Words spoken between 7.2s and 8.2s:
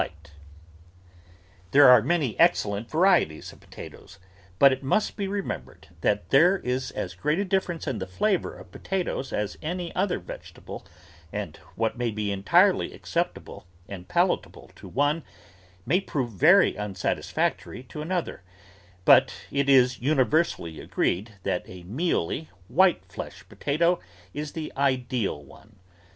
a difference in the